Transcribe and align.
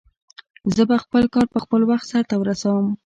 زه 0.75 0.83
به 0.89 0.97
خپل 1.03 1.23
کار 1.33 1.47
په 1.53 1.59
خپل 1.63 1.81
وخت 1.89 2.05
سرته 2.11 2.35
ورسوم 2.37 2.87